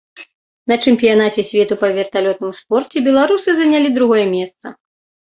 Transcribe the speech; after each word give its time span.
На 0.69 0.75
чэмпіянаце 0.91 1.41
свету 1.49 1.73
па 1.81 1.89
верталётным 1.97 2.51
спорце 2.59 2.97
беларусы 3.09 3.49
занялі 3.59 3.93
другое 3.99 4.23
месца. 4.35 4.65